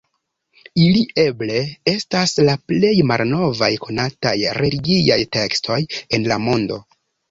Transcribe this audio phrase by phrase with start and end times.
[0.85, 1.59] Ili eble
[1.93, 5.83] estas la plej malnovaj konataj religiaj tekstoj
[6.21, 6.87] en la mondo.